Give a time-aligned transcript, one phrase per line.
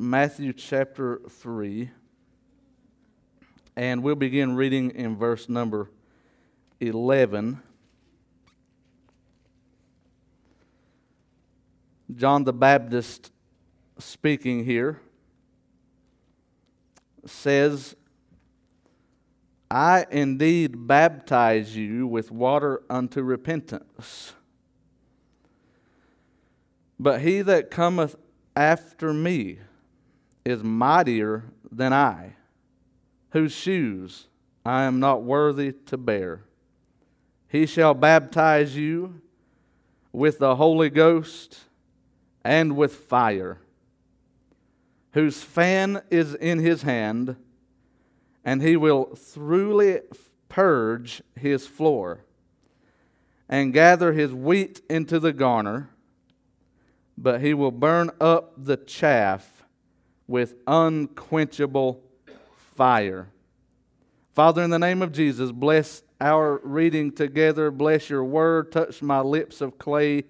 [0.00, 1.90] Matthew chapter 3,
[3.74, 5.90] and we'll begin reading in verse number
[6.78, 7.60] 11.
[12.14, 13.32] John the Baptist
[13.98, 15.00] speaking here
[17.26, 17.96] says,
[19.68, 24.34] I indeed baptize you with water unto repentance.
[27.00, 28.14] But he that cometh
[28.54, 29.58] after me
[30.48, 32.34] is mightier than I,
[33.30, 34.28] whose shoes
[34.64, 36.44] I am not worthy to bear.
[37.48, 39.20] He shall baptize you
[40.12, 41.60] with the Holy Ghost
[42.44, 43.58] and with fire,
[45.12, 47.36] whose fan is in his hand,
[48.44, 50.00] and he will thoroughly
[50.48, 52.24] purge his floor
[53.48, 55.90] and gather his wheat into the garner
[57.20, 59.57] but he will burn up the chaff
[60.28, 62.00] with unquenchable
[62.76, 63.28] fire.
[64.34, 67.72] Father, in the name of Jesus, bless our reading together.
[67.72, 68.70] Bless your word.
[68.70, 70.24] Touch my lips of clay,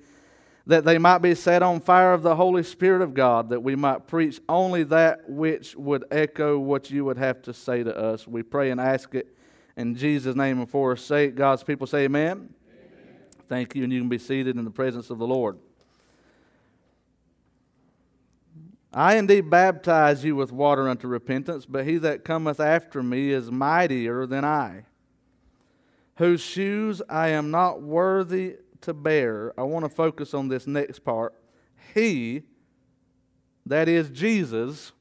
[0.66, 3.76] that they might be set on fire of the Holy Spirit of God, that we
[3.76, 8.26] might preach only that which would echo what you would have to say to us.
[8.26, 9.34] We pray and ask it
[9.76, 11.34] in Jesus' name and for our sake.
[11.34, 12.30] God's people say, Amen.
[12.30, 12.50] amen.
[13.46, 15.58] Thank you, and you can be seated in the presence of the Lord.
[18.92, 23.50] I indeed baptize you with water unto repentance, but he that cometh after me is
[23.50, 24.84] mightier than I,
[26.16, 29.52] whose shoes I am not worthy to bear.
[29.58, 31.34] I want to focus on this next part.
[31.94, 32.44] He,
[33.66, 34.92] that is Jesus,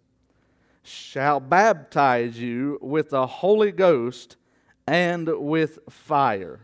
[0.83, 4.35] shall baptize you with the Holy Ghost
[4.85, 6.59] and with fire.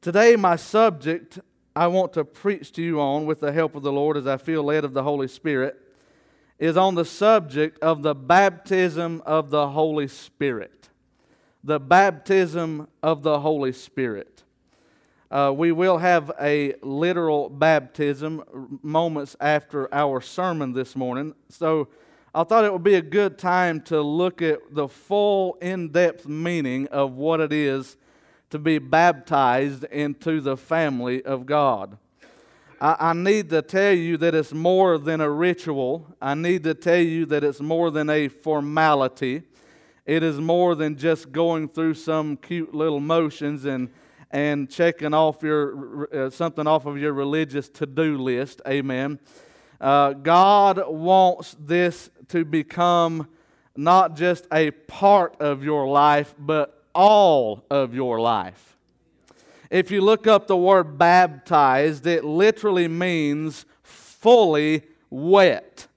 [0.00, 1.40] Today, my subject
[1.74, 4.36] I want to preach to you on with the help of the Lord as I
[4.36, 5.83] feel led of the Holy Spirit
[6.64, 10.88] is on the subject of the baptism of the Holy Spirit.
[11.62, 14.44] The baptism of the Holy Spirit.
[15.30, 18.42] Uh, we will have a literal baptism
[18.82, 21.34] moments after our sermon this morning.
[21.50, 21.88] So
[22.34, 26.26] I thought it would be a good time to look at the full, in depth
[26.26, 27.98] meaning of what it is
[28.48, 31.98] to be baptized into the family of God.
[32.84, 36.14] I, I need to tell you that it's more than a ritual.
[36.20, 39.44] I need to tell you that it's more than a formality.
[40.04, 43.88] It is more than just going through some cute little motions and
[44.30, 48.60] and checking off your uh, something off of your religious to-do list.
[48.68, 49.18] Amen.
[49.80, 53.28] Uh, God wants this to become
[53.76, 58.73] not just a part of your life, but all of your life.
[59.74, 65.88] If you look up the word baptized, it literally means fully wet.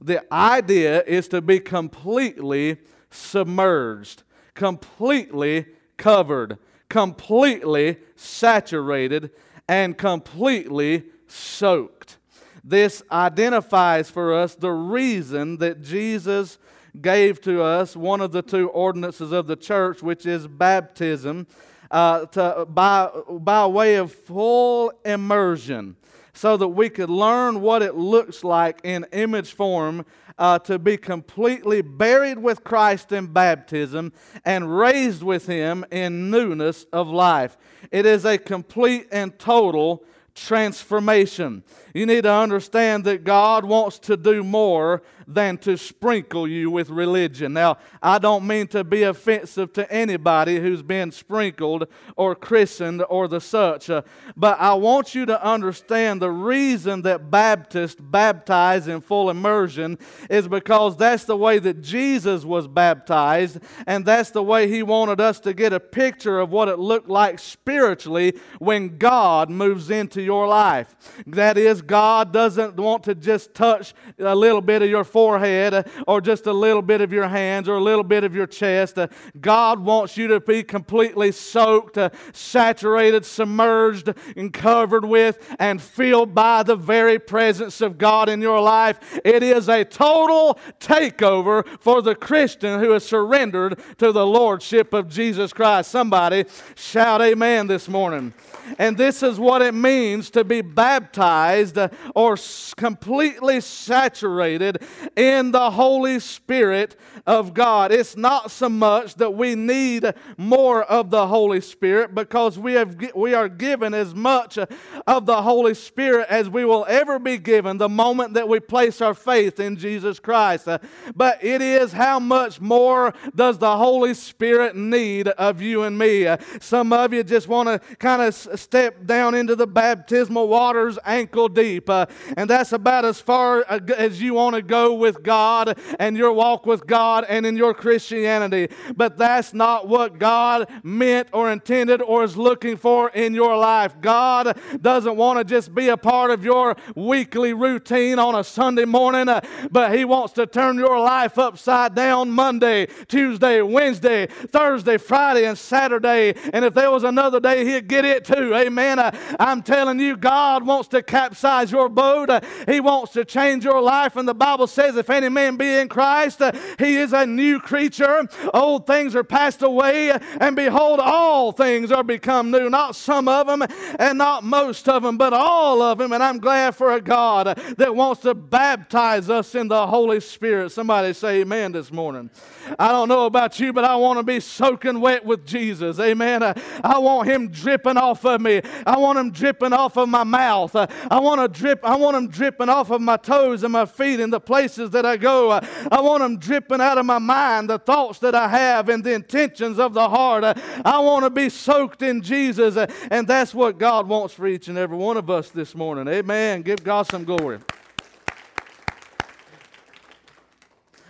[0.00, 4.24] The idea is to be completely submerged,
[4.54, 6.58] completely covered,
[6.88, 9.30] completely saturated,
[9.68, 12.16] and completely soaked.
[12.64, 16.58] This identifies for us the reason that Jesus
[17.00, 21.46] gave to us one of the two ordinances of the church, which is baptism
[21.90, 25.96] uh, to, by, by way of full immersion
[26.32, 30.04] so that we could learn what it looks like in image form
[30.38, 34.12] uh, to be completely buried with Christ in baptism
[34.44, 37.58] and raised with Him in newness of life.
[37.90, 40.02] It is a complete and total
[40.34, 41.62] transformation.
[41.94, 46.90] You need to understand that God wants to do more than to sprinkle you with
[46.90, 47.52] religion.
[47.52, 51.86] Now, I don't mean to be offensive to anybody who's been sprinkled
[52.16, 54.02] or christened or the such, uh,
[54.36, 60.48] but I want you to understand the reason that Baptists baptize in full immersion is
[60.48, 65.38] because that's the way that Jesus was baptized, and that's the way He wanted us
[65.40, 70.48] to get a picture of what it looked like spiritually when God moves into your
[70.48, 70.96] life.
[71.26, 75.82] That is, God doesn't want to just touch a little bit of your forehead uh,
[76.06, 78.98] or just a little bit of your hands or a little bit of your chest.
[78.98, 79.08] Uh,
[79.40, 86.34] God wants you to be completely soaked, uh, saturated, submerged, and covered with and filled
[86.34, 89.20] by the very presence of God in your life.
[89.24, 95.08] It is a total takeover for the Christian who has surrendered to the Lordship of
[95.08, 95.90] Jesus Christ.
[95.90, 96.44] Somebody
[96.74, 98.32] shout amen this morning.
[98.78, 102.36] And this is what it means to be baptized baptized uh, or
[102.76, 104.82] completely saturated
[105.16, 106.96] in the Holy Spirit
[107.26, 107.92] of God.
[107.92, 112.96] It's not so much that we need more of the Holy Spirit because we, have,
[113.14, 114.58] we are given as much
[115.06, 119.00] of the Holy Spirit as we will ever be given the moment that we place
[119.00, 120.68] our faith in Jesus Christ.
[120.68, 120.78] Uh,
[121.14, 126.26] but it is how much more does the Holy Spirit need of you and me?
[126.26, 130.98] Uh, some of you just want to kind of step down into the baptismal waters
[131.04, 131.59] ankle deep.
[131.60, 136.16] Uh, and that's about as far uh, as you want to go with God and
[136.16, 138.68] your walk with God and in your Christianity.
[138.96, 144.00] But that's not what God meant or intended or is looking for in your life.
[144.00, 148.84] God doesn't want to just be a part of your weekly routine on a Sunday
[148.84, 149.40] morning, uh,
[149.70, 155.58] but He wants to turn your life upside down Monday, Tuesday, Wednesday, Thursday, Friday, and
[155.58, 156.34] Saturday.
[156.52, 158.54] And if there was another day, He'd get it too.
[158.54, 158.98] Amen.
[158.98, 162.30] Uh, I'm telling you, God wants to capsize your boat.
[162.30, 164.16] Uh, he wants to change your life.
[164.16, 167.58] And the Bible says, if any man be in Christ, uh, he is a new
[167.60, 168.28] creature.
[168.54, 170.10] Old things are passed away,
[170.40, 172.70] and behold, all things are become new.
[172.70, 173.62] Not some of them
[173.98, 176.12] and not most of them, but all of them.
[176.12, 180.70] And I'm glad for a God that wants to baptize us in the Holy Spirit.
[180.70, 182.30] Somebody say amen this morning.
[182.78, 185.98] I don't know about you, but I want to be soaking wet with Jesus.
[185.98, 186.42] Amen.
[186.42, 188.60] I want him dripping off of me.
[188.86, 190.74] I want him dripping off of my mouth.
[190.76, 191.84] I want to drip.
[191.84, 195.06] I want them dripping off of my toes and my feet and the places that
[195.06, 195.52] I go.
[195.52, 199.12] I want them dripping out of my mind, the thoughts that I have and the
[199.12, 200.44] intentions of the heart.
[200.84, 202.76] I want to be soaked in Jesus,
[203.10, 206.06] and that's what God wants for each and every one of us this morning.
[206.08, 206.62] Amen.
[206.62, 207.58] Give God some glory.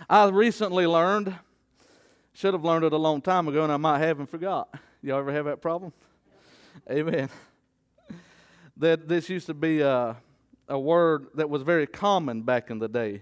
[0.09, 1.33] I recently learned,
[2.33, 4.73] should have learned it a long time ago, and I might have and forgot.
[5.01, 5.93] Y'all ever have that problem?
[6.89, 7.29] Amen.
[8.81, 10.17] That this used to be a,
[10.67, 13.21] a word that was very common back in the day.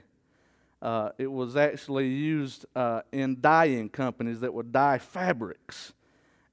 [0.82, 5.92] Uh, it was actually used uh, in dyeing companies that would dye fabrics.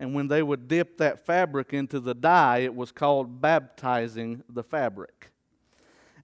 [0.00, 4.64] And when they would dip that fabric into the dye, it was called baptizing the
[4.64, 5.30] fabric.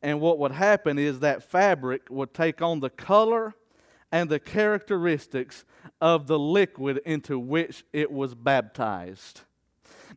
[0.03, 3.55] And what would happen is that fabric would take on the color
[4.11, 5.65] and the characteristics
[6.01, 9.43] of the liquid into which it was baptized.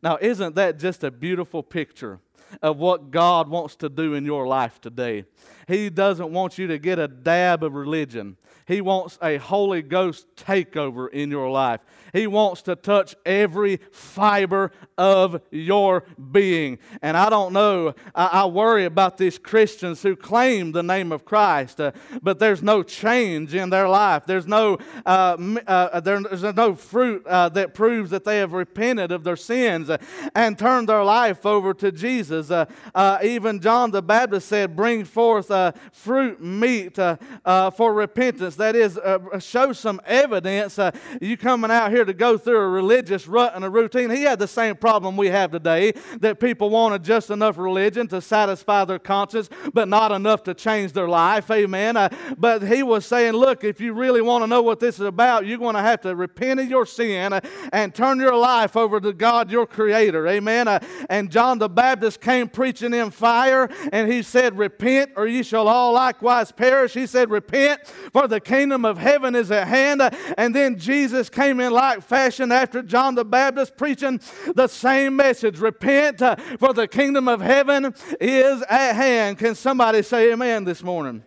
[0.02, 2.18] Now, isn't that just a beautiful picture
[2.62, 5.24] of what God wants to do in your life today?
[5.66, 8.36] He doesn't want you to get a dab of religion.
[8.66, 11.80] He wants a Holy Ghost takeover in your life.
[12.12, 16.78] He wants to touch every fiber of your being.
[17.00, 21.24] And I don't know, I, I worry about these Christians who claim the name of
[21.24, 21.92] Christ, uh,
[22.22, 24.24] but there's no change in their life.
[24.26, 25.36] There's no, uh,
[25.66, 29.98] uh, there's no fruit uh, that proves that they have repented of their sins uh,
[30.34, 32.45] and turned their life over to Jesus.
[32.50, 35.50] Uh, even John the Baptist said, Bring forth
[35.92, 40.78] fruit, meet for repentance that is, uh, show some evidence.
[40.78, 40.90] Uh,
[41.20, 44.10] you coming out here to go through a religious rut and a routine.
[44.10, 48.20] He had the same problem we have today that people wanted just enough religion to
[48.20, 51.50] satisfy their conscience, but not enough to change their life.
[51.50, 51.96] Amen.
[51.96, 55.06] Uh, but he was saying, look, if you really want to know what this is
[55.06, 57.40] about, you're going to have to repent of your sin uh,
[57.72, 60.26] and turn your life over to God, your Creator.
[60.28, 60.68] Amen.
[60.68, 65.44] Uh, and John the Baptist came preaching in fire, and he said, Repent, or ye
[65.44, 66.92] shall all likewise perish.
[66.92, 70.02] He said, Repent, for the kingdom of heaven is at hand.
[70.36, 74.20] And then Jesus came in like fashion after John the Baptist preaching
[74.56, 79.38] the same message repent, uh, for the kingdom of heaven is at hand.
[79.38, 81.22] Can somebody say amen this morning?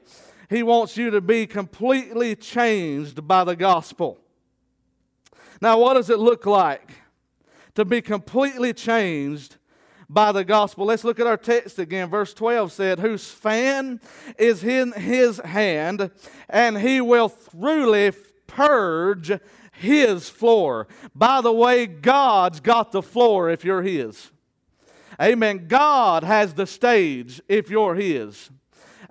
[0.49, 4.19] He wants you to be completely changed by the gospel.
[5.61, 6.91] Now, what does it look like
[7.75, 9.58] to be completely changed
[10.09, 10.85] by the gospel.
[10.85, 12.09] Let's look at our text again.
[12.09, 14.01] Verse 12 said, Whose fan
[14.37, 16.09] is in his hand,
[16.49, 18.11] and he will truly
[18.47, 19.31] purge
[19.71, 20.87] his floor.
[21.13, 24.31] By the way, God's got the floor if you're his.
[25.21, 25.67] Amen.
[25.67, 28.49] God has the stage if you're his.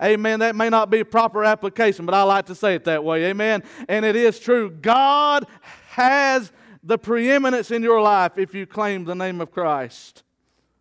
[0.01, 0.39] Amen.
[0.39, 3.25] That may not be proper application, but I like to say it that way.
[3.25, 3.63] Amen.
[3.87, 4.69] And it is true.
[4.69, 5.45] God
[5.89, 6.51] has
[6.83, 10.23] the preeminence in your life if you claim the name of Christ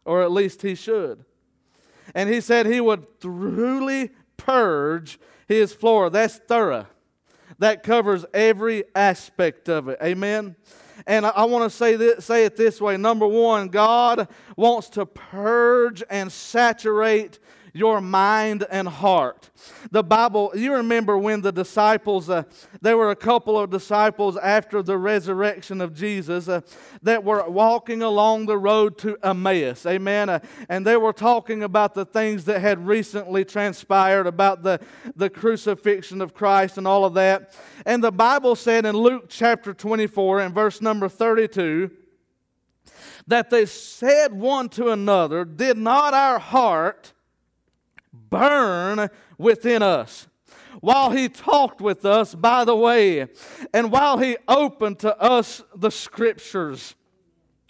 [0.08, 1.22] or at least he should.
[2.14, 6.08] And he said he would truly purge his floor.
[6.08, 6.86] That's thorough.
[7.58, 9.98] That covers every aspect of it.
[10.02, 10.56] Amen.
[11.06, 12.96] And I, I want to say this, say it this way.
[12.96, 17.38] Number one, God wants to purge and saturate
[17.78, 19.50] your mind and heart.
[19.90, 22.42] The Bible, you remember when the disciples, uh,
[22.80, 26.60] there were a couple of disciples after the resurrection of Jesus uh,
[27.02, 29.86] that were walking along the road to Emmaus.
[29.86, 30.28] Amen.
[30.28, 34.80] Uh, and they were talking about the things that had recently transpired about the,
[35.14, 37.54] the crucifixion of Christ and all of that.
[37.86, 41.90] And the Bible said in Luke chapter 24 and verse number 32
[43.28, 47.12] that they said one to another, Did not our heart
[48.30, 50.28] burn within us?
[50.80, 53.26] While he talked with us by the way,
[53.74, 56.94] and while he opened to us the scriptures.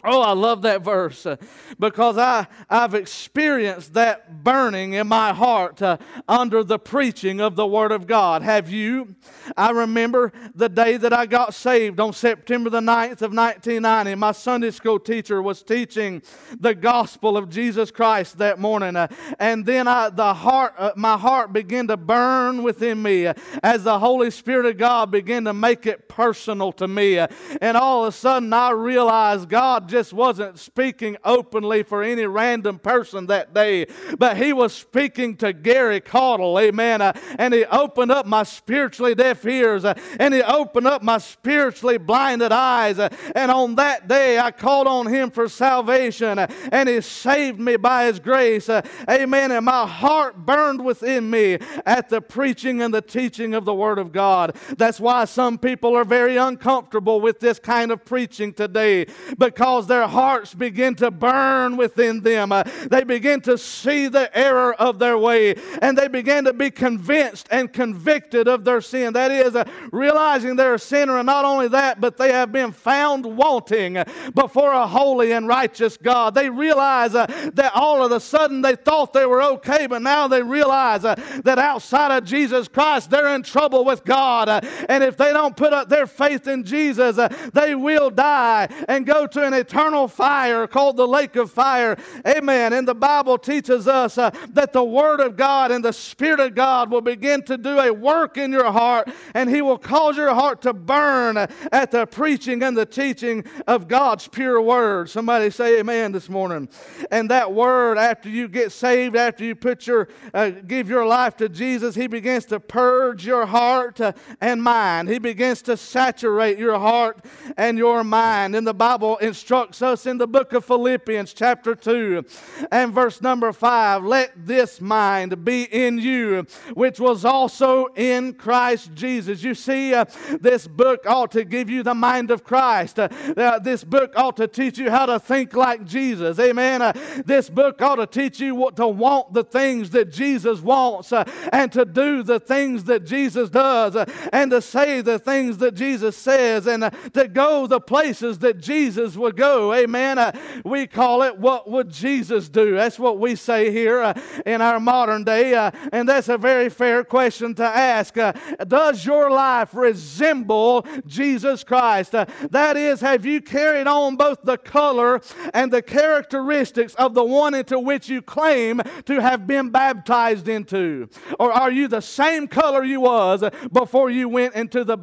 [0.05, 1.35] Oh, I love that verse uh,
[1.77, 5.97] because I, I've experienced that burning in my heart uh,
[6.29, 8.43] under the preaching of the Word of God.
[8.43, 9.17] Have you?
[9.57, 14.15] I remember the day that I got saved on September the 9th of 1990.
[14.15, 16.23] My Sunday school teacher was teaching
[16.61, 18.95] the gospel of Jesus Christ that morning.
[18.95, 19.09] Uh,
[19.41, 23.83] and then I, the heart, uh, my heart began to burn within me uh, as
[23.83, 27.17] the Holy Spirit of God began to make it personal to me.
[27.17, 27.29] Uh,
[27.61, 32.81] and all of a sudden I realized God just wasn't speaking openly for any random
[32.81, 33.87] person that day,
[34.19, 37.03] but he was speaking to Gary Caudle, amen.
[37.03, 41.19] Uh, and he opened up my spiritually deaf ears uh, and he opened up my
[41.19, 42.99] spiritually blinded eyes.
[42.99, 48.07] And on that day, I called on him for salvation and he saved me by
[48.07, 48.69] his grace,
[49.09, 49.53] amen.
[49.53, 54.01] And my heart burned within me at the preaching and the teaching of the Word
[54.01, 54.57] of God.
[54.77, 59.07] That's why some people are very uncomfortable with this kind of preaching today
[59.39, 62.51] because their hearts begin to burn within them.
[62.53, 66.71] Uh, they begin to see the error of their way and they begin to be
[66.71, 69.13] convinced and convicted of their sin.
[69.13, 72.73] That is, uh, realizing they're a sinner, and not only that, but they have been
[72.73, 74.03] found wanting
[74.35, 76.35] before a holy and righteous God.
[76.35, 80.29] They realize uh, that all of a sudden they thought they were okay, but now
[80.29, 84.65] they realize that outside of Jesus Christ, they're in trouble with God.
[84.89, 89.07] And if they don't put up their faith in Jesus, uh, they will die and
[89.07, 91.97] go to an eternal fire called the lake of fire.
[92.27, 92.73] Amen.
[92.73, 96.55] And the Bible teaches us uh, that the Word of God and the Spirit of
[96.55, 100.35] God will begin to do a work in your heart, and He will cause your
[100.35, 105.11] heart to burn at the preaching and the teaching of God's pure Word.
[105.11, 106.69] Somebody say Amen this morning.
[107.11, 111.37] And that Word, after you get saved, after you put your uh, give your life
[111.39, 115.09] to Jesus, He begins to purge your heart uh, and mind.
[115.09, 117.25] He begins to saturate your heart
[117.57, 118.55] and your mind.
[118.55, 122.25] And the Bible instructs us in the book of Philippians, chapter 2,
[122.71, 128.95] and verse number 5 Let this mind be in you, which was also in Christ
[128.95, 129.43] Jesus.
[129.43, 130.05] You see, uh,
[130.41, 132.99] this book ought to give you the mind of Christ.
[132.99, 136.39] Uh, uh, this book ought to teach you how to think like Jesus.
[136.39, 136.83] Amen.
[136.83, 136.93] Uh,
[137.25, 141.25] this book ought to teach you what to want the things that Jesus wants uh,
[141.53, 145.68] and to do the things that Jesus does uh, and to say the things that
[145.75, 149.75] Jesus says and to go the places that Jesus would go.
[149.75, 150.19] Amen.
[150.19, 150.33] Uh,
[150.65, 152.75] we call it what would Jesus do?
[152.75, 155.55] That's what we say here uh, in our modern day.
[155.55, 158.17] Uh, and that's a very fair question to ask.
[158.17, 158.33] Uh,
[158.67, 162.15] does your life resemble Jesus Christ?
[162.15, 165.21] Uh, that is, have you carried on both the color
[165.55, 171.09] and the characteristics of the one into which you claim to have been baptized into?
[171.39, 174.97] Or are you the same color you was before you went into the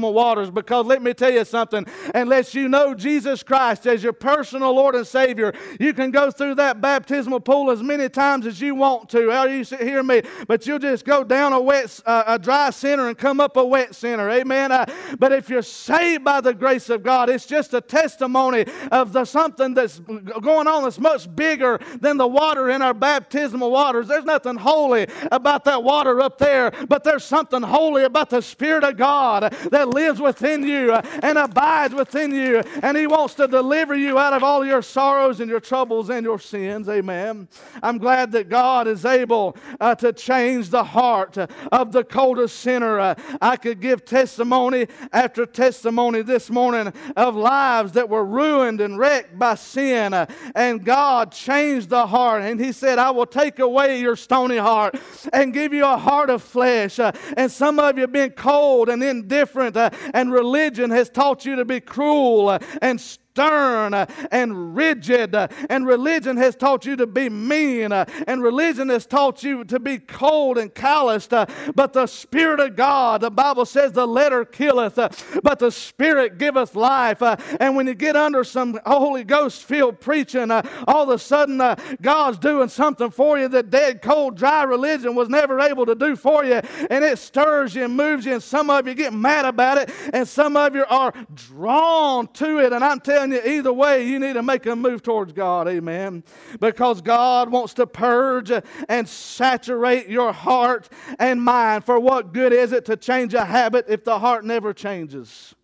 [0.00, 0.50] baptismal waters?
[0.50, 4.94] Because let me tell you something, unless you know Jesus Christ, as your personal Lord
[4.94, 9.08] and Savior, you can go through that baptismal pool as many times as you want
[9.10, 9.30] to.
[9.30, 10.22] Oh, you hear me?
[10.46, 13.64] But you'll just go down a wet, uh, a dry center and come up a
[13.64, 14.30] wet center.
[14.30, 14.72] Amen.
[14.72, 14.86] Uh,
[15.18, 19.24] but if you're saved by the grace of God, it's just a testimony of the
[19.24, 20.00] something that's
[20.40, 24.08] going on that's much bigger than the water in our baptismal waters.
[24.08, 28.84] There's nothing holy about that water up there, but there's something holy about the Spirit
[28.84, 33.94] of God that lives within you and abides within you, and He wants to deliver
[33.94, 36.88] you out of all your sorrows and your troubles and your sins.
[36.88, 37.48] Amen.
[37.82, 41.36] I'm glad that God is able uh, to change the heart
[41.72, 42.98] of the coldest sinner.
[42.98, 48.98] Uh, I could give testimony after testimony this morning of lives that were ruined and
[48.98, 52.42] wrecked by sin, uh, and God changed the heart.
[52.42, 54.96] And He said, I will take away your stony heart
[55.32, 56.98] and give you a heart of flesh.
[56.98, 59.79] Uh, and some of you have been cold and indifferent, uh,
[60.14, 63.00] and religion has taught you to be cruel and
[63.32, 68.42] stern uh, and rigid, uh, and religion has taught you to be mean, uh, and
[68.42, 71.30] religion has taught you to be cold and calloused.
[71.30, 74.96] But the Spirit of God, the Bible says, the letter killeth,
[75.42, 77.22] but the Spirit giveth life.
[77.60, 81.58] And when you get under some Holy Ghost filled preaching, all of a sudden
[82.02, 86.16] God's doing something for you that dead, cold, dry religion was never able to do
[86.16, 86.60] for you.
[86.90, 89.90] And it stirs you and moves you, and some of you get mad about it,
[90.12, 92.72] and some of you are drawn to it.
[92.72, 95.68] And I'm telling you, either way, you need to make a move towards God.
[95.68, 96.24] Amen.
[96.58, 98.50] Because God wants to purge
[98.88, 101.84] and saturate your heart and mind.
[101.84, 105.54] For what good is it to change a habit if the heart never changes?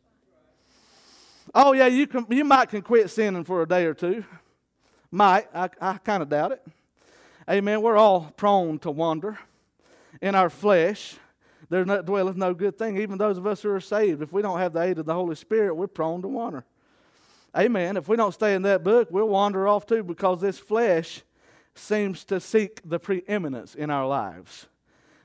[1.55, 4.25] Oh, yeah, you, can, you might can quit sinning for a day or two.
[5.11, 5.49] Might.
[5.55, 6.67] I, I kind of doubt it.
[7.49, 7.81] Amen.
[7.81, 9.39] We're all prone to wander
[10.21, 11.17] in our flesh.
[11.69, 12.97] There dwelleth no good thing.
[12.99, 15.15] Even those of us who are saved, if we don't have the aid of the
[15.15, 16.65] Holy Spirit, we're prone to wander.
[17.57, 17.97] Amen.
[17.97, 21.23] If we don't stay in that book, we'll wander off too because this flesh
[21.75, 24.67] seems to seek the preeminence in our lives.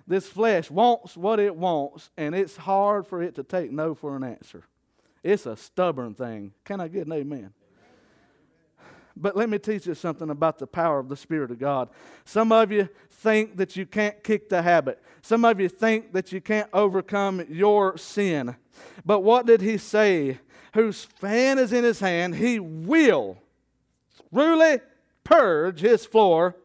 [0.07, 4.15] This flesh wants what it wants, and it's hard for it to take no for
[4.15, 4.63] an answer.
[5.23, 6.53] It's a stubborn thing.
[6.63, 7.53] Can I get an amen?
[9.15, 11.89] But let me teach you something about the power of the Spirit of God.
[12.25, 15.01] Some of you think that you can't kick the habit.
[15.21, 18.55] Some of you think that you can't overcome your sin.
[19.05, 20.39] But what did he say?
[20.73, 23.37] Whose fan is in his hand, he will
[24.33, 24.79] truly
[25.23, 26.55] purge his floor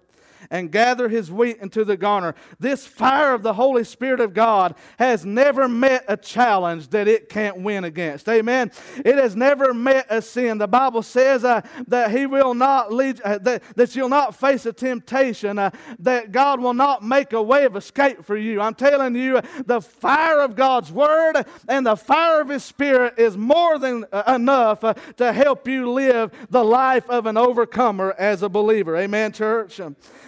[0.51, 2.35] and gather his wheat into the garner.
[2.59, 7.29] This fire of the Holy Spirit of God has never met a challenge that it
[7.29, 8.29] can't win against.
[8.29, 8.71] Amen.
[8.97, 10.59] It has never met a sin.
[10.59, 14.67] The Bible says uh, that he will not lead, uh, that, that you'll not face
[14.67, 18.61] a temptation, uh, that God will not make a way of escape for you.
[18.61, 23.37] I'm telling you, the fire of God's word and the fire of his spirit is
[23.37, 28.43] more than uh, enough uh, to help you live the life of an overcomer as
[28.43, 28.97] a believer.
[28.97, 29.81] Amen, church.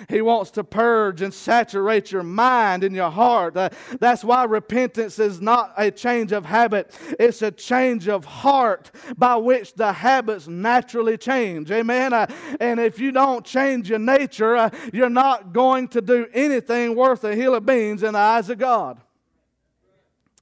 [0.08, 3.56] He wants to purge and saturate your mind and your heart.
[3.56, 3.68] Uh,
[4.00, 9.36] that's why repentance is not a change of habit, it's a change of heart by
[9.36, 11.70] which the habits naturally change.
[11.70, 12.14] Amen.
[12.14, 12.26] Uh,
[12.58, 17.22] and if you don't change your nature, uh, you're not going to do anything worth
[17.24, 18.98] a hill of beans in the eyes of God.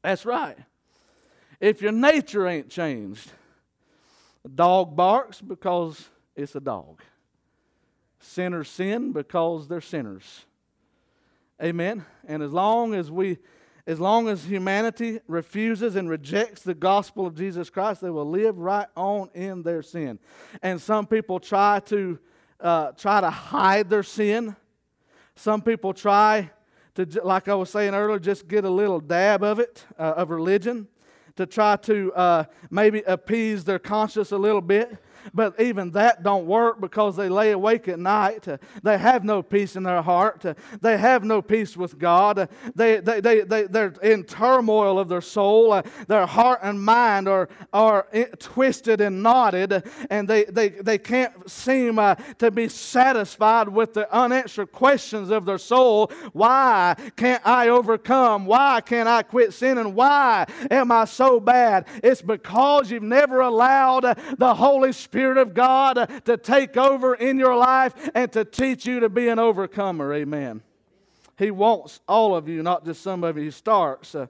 [0.03, 0.57] That's right.
[1.59, 3.33] If your nature ain't changed,
[4.45, 7.03] a dog barks because it's a dog.
[8.27, 10.45] Sinners sin because they're sinners.
[11.63, 12.05] Amen.
[12.27, 13.39] And as long as we
[13.87, 18.59] as long as humanity refuses and rejects the gospel of Jesus Christ, they will live
[18.59, 20.19] right on in their sin.
[20.61, 22.19] And some people try to
[22.61, 24.57] uh, try to hide their sin.
[25.37, 26.51] Some people try
[26.97, 30.31] to, like I was saying earlier, just get a little dab of it uh, of
[30.31, 30.89] religion
[31.37, 34.99] to try to uh, maybe appease their conscience a little bit
[35.35, 38.47] but even that don't work because they lay awake at night.
[38.83, 40.45] They have no peace in their heart.
[40.81, 42.49] They have no peace with God.
[42.75, 45.83] They, they, they, they, they're in turmoil of their soul.
[46.07, 48.07] Their heart and mind are, are
[48.39, 54.13] twisted and knotted, and they, they, they can't seem uh, to be satisfied with the
[54.15, 56.11] unanswered questions of their soul.
[56.33, 58.47] Why can't I overcome?
[58.47, 59.95] Why can't I quit sinning?
[59.95, 61.87] Why am I so bad?
[62.03, 64.03] It's because you've never allowed
[64.39, 65.95] the Holy Spirit Spirit of God
[66.27, 70.13] to take over in your life and to teach you to be an overcomer.
[70.13, 70.61] Amen.
[71.39, 73.45] He wants all of you, not just some of you.
[73.45, 74.27] He starts uh,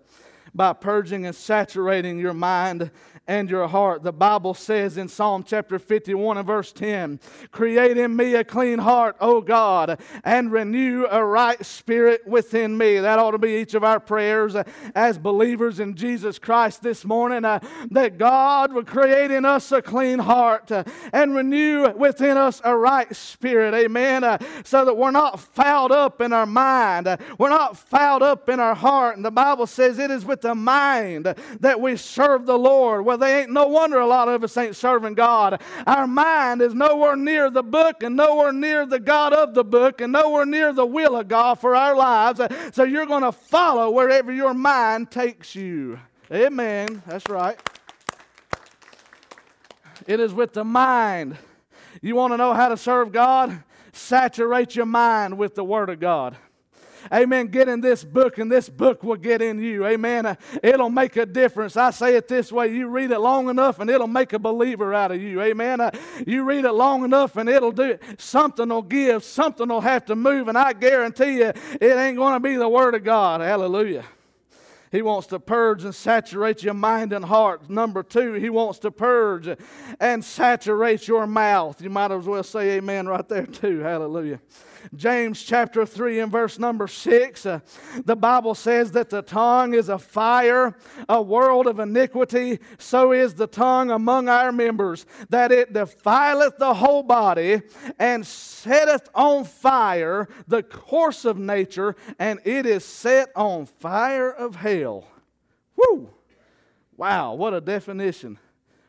[0.54, 2.92] by purging and saturating your mind
[3.28, 4.02] and your heart.
[4.02, 8.78] The Bible says in Psalm chapter 51 and verse 10 Create in me a clean
[8.78, 12.98] heart, O God, and renew a right spirit within me.
[12.98, 14.54] That ought to be each of our prayers
[14.94, 17.58] as believers in Jesus Christ this morning uh,
[17.90, 22.76] that God would create in us a clean heart uh, and renew within us a
[22.76, 23.74] right spirit.
[23.74, 24.22] Amen.
[24.22, 28.60] Uh, so that we're not fouled up in our mind, we're not fouled up in
[28.60, 29.16] our heart.
[29.16, 33.42] And the Bible says it is with the mind that we serve the Lord they
[33.42, 35.60] ain't no wonder a lot of us ain't serving God.
[35.86, 40.00] Our mind is nowhere near the book and nowhere near the God of the book
[40.00, 42.40] and nowhere near the will of God for our lives.
[42.72, 45.98] So you're going to follow wherever your mind takes you.
[46.32, 47.02] Amen.
[47.06, 47.58] That's right.
[50.06, 51.36] It is with the mind.
[52.02, 53.62] You want to know how to serve God?
[53.92, 56.36] Saturate your mind with the Word of God.
[57.12, 57.46] Amen.
[57.48, 59.86] Get in this book, and this book will get in you.
[59.86, 60.26] Amen.
[60.26, 61.76] Uh, it'll make a difference.
[61.76, 64.94] I say it this way you read it long enough, and it'll make a believer
[64.94, 65.40] out of you.
[65.42, 65.80] Amen.
[65.80, 65.90] Uh,
[66.26, 68.02] you read it long enough, and it'll do it.
[68.18, 72.34] Something will give, something will have to move, and I guarantee you it ain't going
[72.34, 73.40] to be the Word of God.
[73.40, 74.04] Hallelujah.
[74.92, 77.68] He wants to purge and saturate your mind and heart.
[77.68, 79.48] Number two, He wants to purge
[80.00, 81.82] and saturate your mouth.
[81.82, 83.80] You might as well say amen right there, too.
[83.80, 84.40] Hallelujah.
[84.94, 87.60] James chapter 3 and verse number 6, uh,
[88.04, 90.76] the Bible says that the tongue is a fire,
[91.08, 92.58] a world of iniquity.
[92.78, 97.62] So is the tongue among our members, that it defileth the whole body
[97.98, 104.56] and setteth on fire the course of nature, and it is set on fire of
[104.56, 105.06] hell.
[105.76, 106.10] Woo!
[106.96, 108.38] Wow, what a definition.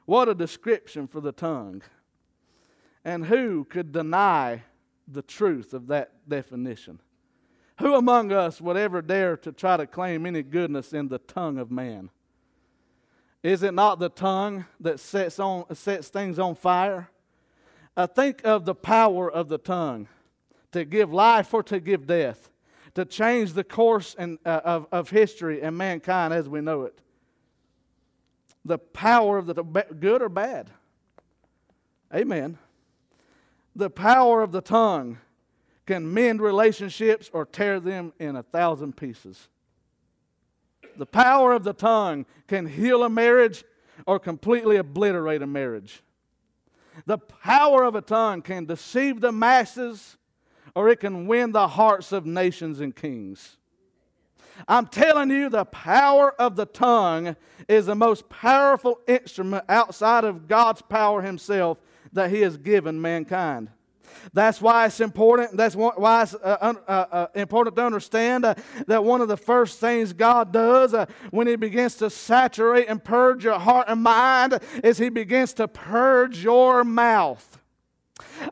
[0.05, 1.81] What a description for the tongue.
[3.03, 4.63] And who could deny
[5.07, 6.99] the truth of that definition.
[7.79, 11.57] Who among us would ever dare to try to claim any goodness in the tongue
[11.57, 12.09] of man?
[13.43, 17.09] Is it not the tongue that sets, on, sets things on fire?
[17.95, 20.07] Uh, think of the power of the tongue
[20.71, 22.49] to give life or to give death,
[22.95, 26.99] to change the course and, uh, of, of history and mankind as we know it.
[28.65, 30.71] The power of the good or bad.
[32.13, 32.57] Amen
[33.77, 35.19] the power of the tongue
[35.85, 39.47] can mend relationships or tear them in a thousand pieces.
[40.97, 43.63] The power of the tongue can heal a marriage
[44.07, 46.01] or completely obliterate a marriage.
[47.05, 50.17] The power of a tongue can deceive the masses
[50.75, 53.57] or it can win the hearts of nations and kings.
[54.67, 57.35] I'm telling you, the power of the tongue
[57.67, 61.77] is the most powerful instrument outside of God's power Himself
[62.17, 63.69] that He has given mankind.
[64.33, 65.55] That's why it's important.
[65.55, 68.55] That's why it's uh, uh, uh, important to understand uh,
[68.87, 73.03] that one of the first things God does uh, when He begins to saturate and
[73.03, 77.59] purge your heart and mind is He begins to purge your mouth.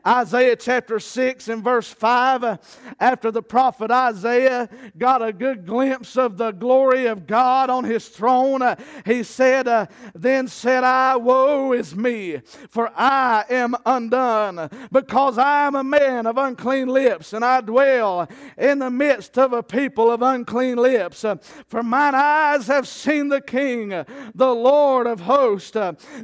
[0.06, 2.56] Isaiah chapter 6 and verse 5, uh,
[3.00, 8.08] after the prophet Isaiah got a good glimpse of the glory of God on his
[8.08, 8.62] throne,
[9.04, 15.66] he said, uh, Then said I, Woe is me, for I am undone, because I
[15.66, 20.10] am a man of unclean lips, and I dwell in the midst of a people
[20.10, 21.24] of unclean lips.
[21.68, 23.90] For mine eyes have seen the King,
[24.34, 25.76] the Lord of hosts.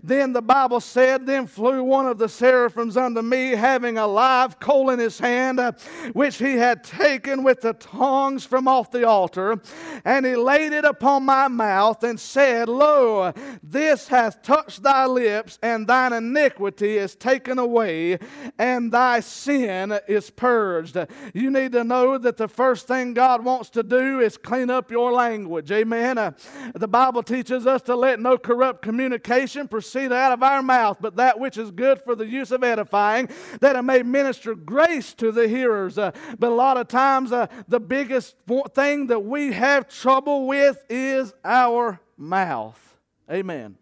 [0.02, 4.58] Then the Bible said, Then flew one of the seraphims unto me having a live
[4.60, 5.72] coal in his hand, uh,
[6.12, 9.60] which he had taken with the tongs from off the altar,
[10.04, 15.58] and he laid it upon my mouth and said, Lo, this hath touched thy lips,
[15.62, 18.18] and thine iniquity is taken away,
[18.58, 20.96] and thy sin is purged.
[21.34, 24.90] You need to know that the first thing God wants to do is clean up
[24.90, 25.70] your language.
[25.70, 26.18] Amen.
[26.18, 26.32] Uh,
[26.74, 31.16] the Bible teaches us to let no corrupt communication proceed out of our mouth, but
[31.16, 33.28] that which is good for the use of edifying,
[33.60, 35.98] that it may minister grace to the hearers.
[35.98, 38.36] Uh, but a lot of times, uh, the biggest
[38.74, 42.96] thing that we have trouble with is our mouth.
[43.30, 43.76] Amen.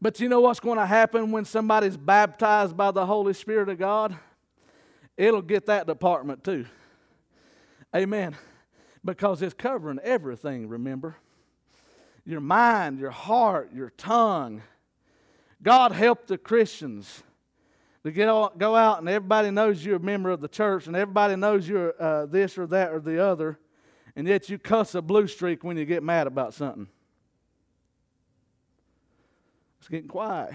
[0.00, 3.78] But you know what's going to happen when somebody's baptized by the Holy Spirit of
[3.78, 4.16] God?
[5.16, 6.66] It'll get that department too.
[7.94, 8.36] Amen.
[9.04, 11.16] Because it's covering everything, remember?
[12.24, 14.62] Your mind, your heart, your tongue.
[15.62, 17.22] God help the Christians
[18.04, 20.96] to get all, go out and everybody knows you're a member of the church and
[20.96, 23.58] everybody knows you're uh, this or that or the other,
[24.16, 26.88] and yet you cuss a blue streak when you get mad about something.
[29.78, 30.54] It's getting quiet.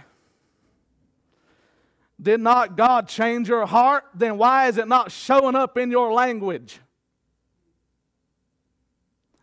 [2.19, 4.05] Did not God change your heart?
[4.13, 6.79] Then why is it not showing up in your language?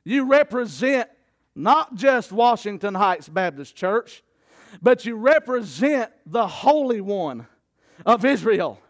[0.02, 1.08] You represent
[1.54, 4.22] not just Washington Heights Baptist Church,
[4.82, 7.46] but you represent the Holy One
[8.04, 8.80] of Israel.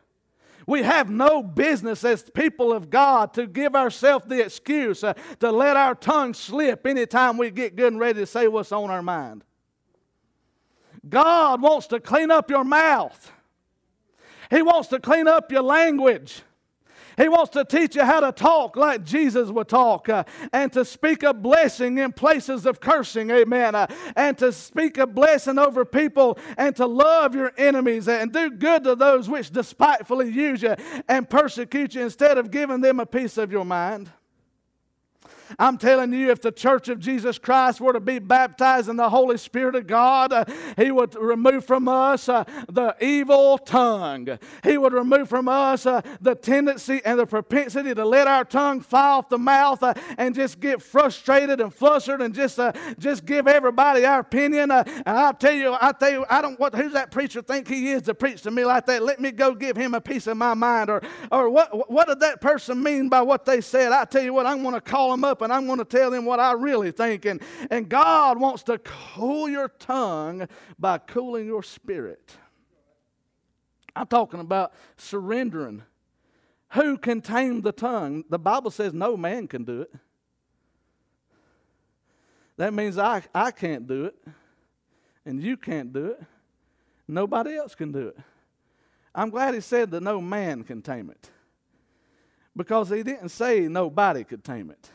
[0.66, 5.50] We have no business as people of God to give ourselves the excuse uh, to
[5.50, 9.02] let our tongue slip anytime we get good and ready to say what's on our
[9.02, 9.44] mind.
[11.06, 13.30] God wants to clean up your mouth.
[14.50, 16.42] He wants to clean up your language.
[17.16, 20.84] He wants to teach you how to talk like Jesus would talk uh, and to
[20.84, 23.74] speak a blessing in places of cursing, amen.
[23.74, 28.50] Uh, and to speak a blessing over people and to love your enemies and do
[28.50, 30.74] good to those which despitefully use you
[31.08, 34.10] and persecute you instead of giving them a piece of your mind.
[35.58, 39.08] I'm telling you, if the church of Jesus Christ were to be baptized in the
[39.10, 40.44] Holy Spirit of God, uh,
[40.76, 44.38] He would remove from us uh, the evil tongue.
[44.62, 48.80] He would remove from us uh, the tendency and the propensity to let our tongue
[48.80, 53.24] fly off the mouth uh, and just get frustrated and flustered and just uh, just
[53.24, 54.70] give everybody our opinion.
[54.70, 57.68] Uh, and I'll tell you, I tell you, I don't what who's that preacher think
[57.68, 59.02] he is to preach to me like that?
[59.02, 62.20] Let me go give him a piece of my mind, or or what what did
[62.20, 63.92] that person mean by what they said?
[63.92, 66.10] I tell you what, I'm going to call him up and I'm going to tell
[66.10, 67.24] them what I really think.
[67.24, 72.36] And, and God wants to cool your tongue by cooling your spirit.
[73.94, 75.82] I'm talking about surrendering.
[76.72, 78.24] Who can tame the tongue?
[78.28, 79.94] The Bible says no man can do it.
[82.56, 84.16] That means I, I can't do it,
[85.26, 86.22] and you can't do it.
[87.06, 88.18] Nobody else can do it.
[89.14, 91.30] I'm glad he said that no man can tame it
[92.56, 94.90] because he didn't say nobody could tame it.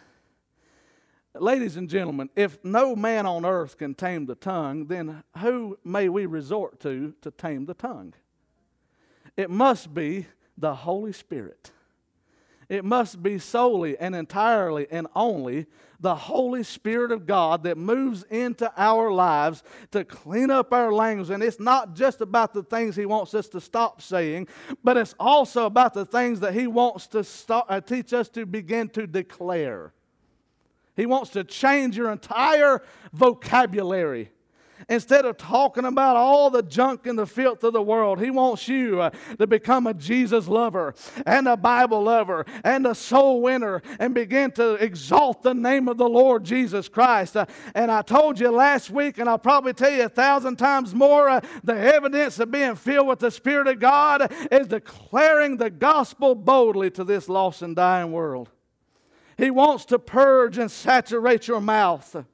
[1.36, 6.10] Ladies and gentlemen, if no man on earth can tame the tongue, then who may
[6.10, 8.13] we resort to to tame the tongue?
[9.38, 10.26] It must be
[10.58, 11.72] the Holy Spirit.
[12.68, 15.65] It must be solely and entirely and only
[16.00, 21.30] the Holy Spirit of God that moves into our lives to clean up our language.
[21.30, 24.48] And it's not just about the things He wants us to stop saying,
[24.84, 28.46] but it's also about the things that He wants to start, uh, teach us to
[28.46, 29.94] begin to declare.
[30.99, 32.83] He wants to change your entire
[33.13, 34.31] vocabulary.
[34.89, 38.67] Instead of talking about all the junk and the filth of the world, He wants
[38.67, 40.93] you uh, to become a Jesus lover
[41.25, 45.95] and a Bible lover and a soul winner and begin to exalt the name of
[45.95, 47.38] the Lord Jesus Christ.
[47.38, 50.93] Uh, and I told you last week, and I'll probably tell you a thousand times
[50.93, 55.69] more uh, the evidence of being filled with the Spirit of God is declaring the
[55.69, 58.49] gospel boldly to this lost and dying world.
[59.39, 62.25] He wants to purge and saturate your mouth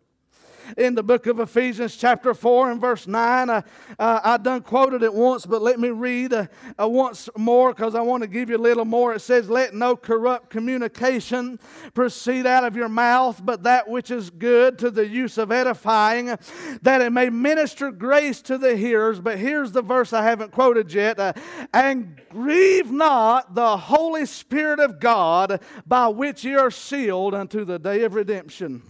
[0.78, 3.50] in the book of Ephesians, chapter 4 and verse 9.
[3.50, 3.62] Uh,
[4.00, 6.48] uh, I done quoted it once, but let me read uh,
[6.80, 9.14] uh once more because I want to give you a little more.
[9.14, 11.60] It says, Let no corrupt communication
[11.94, 16.38] proceed out of your mouth, but that which is good to the use of edifying,
[16.82, 19.20] that it may minister grace to the hearers.
[19.20, 21.20] But here's the verse I haven't quoted yet.
[21.20, 21.34] Uh,
[21.74, 27.80] and grieve not the Holy Spirit of God, by which ye are sealed unto the
[27.80, 28.82] day of redemption.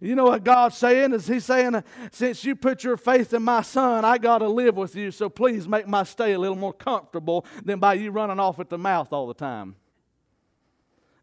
[0.00, 1.12] You know what God's saying?
[1.12, 4.76] Is He's saying, since you put your faith in my son, I got to live
[4.76, 8.40] with you, so please make my stay a little more comfortable than by you running
[8.40, 9.76] off at the mouth all the time.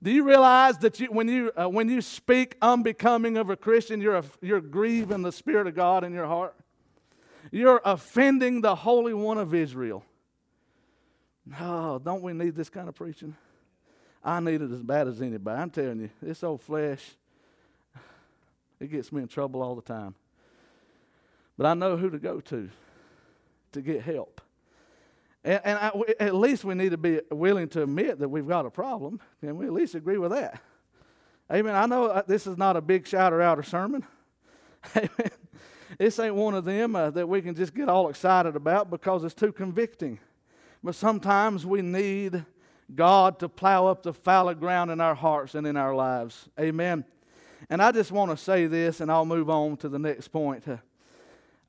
[0.02, 4.00] Do you realize that you, when, you, uh, when you speak unbecoming of a Christian,
[4.00, 6.56] you're, a, you're grieving the Spirit of God in your heart?
[7.52, 10.04] You're offending the Holy One of Israel.
[11.60, 13.36] Oh, don't we need this kind of preaching?
[14.24, 15.62] I need it as bad as anybody.
[15.62, 17.16] I'm telling you, this old flesh
[18.80, 20.16] it gets me in trouble all the time.
[21.58, 22.70] But I know who to go to
[23.72, 24.42] to get help.
[25.44, 28.66] And, and I, at least we need to be willing to admit that we've got
[28.66, 29.20] a problem.
[29.42, 30.62] and we at least agree with that?
[31.52, 31.76] Amen.
[31.76, 34.06] I know uh, this is not a big shouter outer sermon.
[34.96, 35.32] Amen.
[35.98, 39.24] This ain't one of them uh, that we can just get all excited about because
[39.24, 40.20] it's too convicting.
[40.84, 42.46] But sometimes we need
[42.94, 46.50] God to plow up the fallow ground in our hearts and in our lives.
[46.60, 47.06] Amen.
[47.70, 50.64] And I just want to say this, and I'll move on to the next point.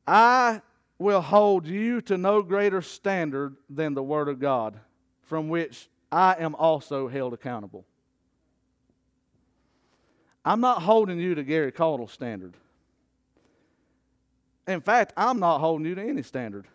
[0.07, 0.63] I
[0.99, 4.79] will hold you to no greater standard than the Word of God,
[5.23, 7.85] from which I am also held accountable.
[10.45, 12.55] I'm not holding you to Gary Caudle's standard.
[14.67, 16.67] In fact, I'm not holding you to any standard.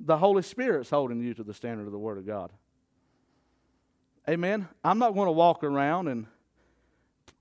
[0.00, 2.50] The Holy Spirit's holding you to the standard of the Word of God.
[4.28, 4.68] Amen.
[4.84, 6.26] I'm not going to walk around and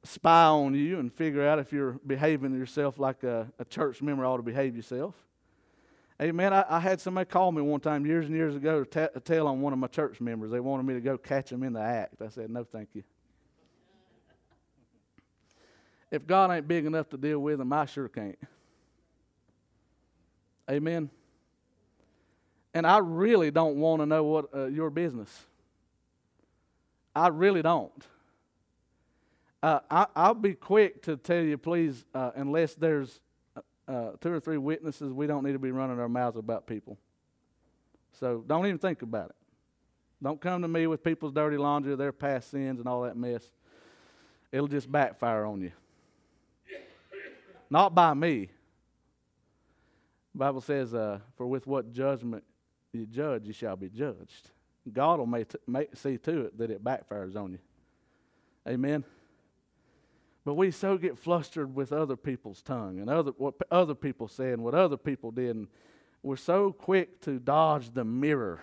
[0.03, 4.25] spy on you and figure out if you're behaving yourself like a, a church member
[4.25, 5.15] ought to behave yourself.
[6.21, 6.53] Amen.
[6.53, 9.47] I, I, had somebody call me one time years and years ago to t- tell
[9.47, 10.51] on one of my church members.
[10.51, 12.21] They wanted me to go catch him in the act.
[12.21, 13.03] I said, no, thank you.
[16.11, 18.37] If God ain't big enough to deal with him, I sure can't.
[20.69, 21.09] Amen.
[22.73, 25.45] And I really don't want to know what uh, your business.
[27.15, 27.91] I really don't.
[29.63, 33.19] Uh, I, will be quick to tell you, please, uh, unless there's
[33.55, 36.65] uh, uh, two or three witnesses, we don't need to be running our mouths about
[36.65, 36.97] people.
[38.19, 39.35] So don't even think about it.
[40.23, 43.43] Don't come to me with people's dirty laundry, their past sins, and all that mess.
[44.51, 45.71] It'll just backfire on you.
[47.69, 48.49] Not by me.
[50.33, 52.43] The Bible says, uh, "For with what judgment
[52.91, 54.51] you judge, you shall be judged."
[54.91, 57.59] God will make, make, see to it that it backfires on you.
[58.67, 59.03] Amen.
[60.43, 64.51] But we so get flustered with other people's tongue and other, what other people say
[64.51, 65.55] and what other people did.
[65.55, 65.67] And
[66.23, 68.61] we're so quick to dodge the mirror.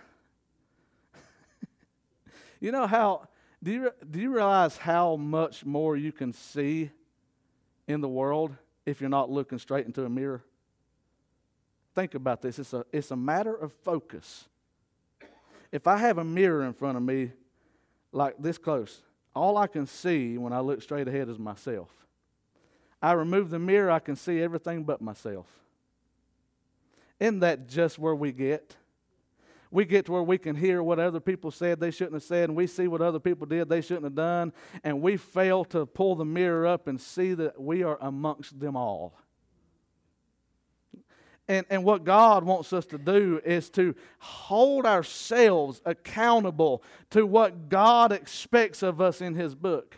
[2.61, 3.29] you know how,
[3.63, 6.91] do you, do you realize how much more you can see
[7.87, 10.43] in the world if you're not looking straight into a mirror?
[11.95, 12.59] Think about this.
[12.59, 14.49] It's a, it's a matter of focus.
[15.71, 17.31] If I have a mirror in front of me,
[18.11, 19.03] like this close,
[19.39, 21.89] all I can see when I look straight ahead is myself.
[23.01, 25.47] I remove the mirror, I can see everything but myself.
[27.21, 28.77] Isn't that just where we get?
[29.71, 32.49] We get to where we can hear what other people said they shouldn't have said,
[32.49, 35.85] and we see what other people did they shouldn't have done, and we fail to
[35.87, 39.15] pull the mirror up and see that we are amongst them all.
[41.49, 47.71] And, and what God wants us to do is to hold ourselves accountable to what
[47.71, 49.97] God expects of us in His book.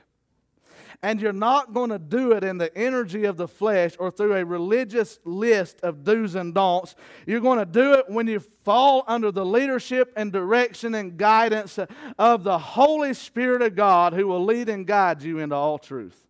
[1.03, 4.35] And you're not going to do it in the energy of the flesh or through
[4.35, 6.95] a religious list of do's and don'ts.
[7.27, 11.79] You're going to do it when you fall under the leadership and direction and guidance
[12.19, 16.27] of the Holy Spirit of God who will lead and guide you into all truth.